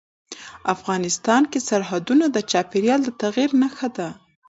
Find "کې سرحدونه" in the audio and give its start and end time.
1.51-2.25